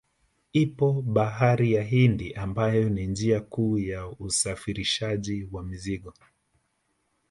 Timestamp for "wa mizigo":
5.51-6.13